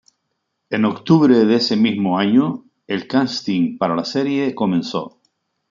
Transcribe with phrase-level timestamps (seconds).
[0.71, 5.19] En octubre de ese mismo año, el casting para la serie comenzó.